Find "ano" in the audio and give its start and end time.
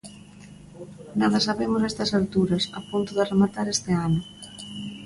4.07-4.19